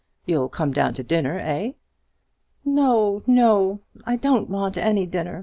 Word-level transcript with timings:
You'll 0.25 0.49
come 0.49 0.71
down 0.71 0.95
to 0.95 1.03
dinner, 1.03 1.37
eh?" 1.37 1.73
"No, 2.65 3.21
no; 3.27 3.81
I 4.03 4.15
don't 4.15 4.49
want 4.49 4.75
any 4.75 5.05
dinner. 5.05 5.39